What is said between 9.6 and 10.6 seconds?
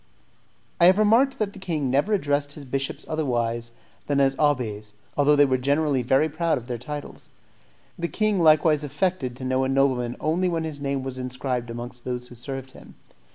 a nobleman only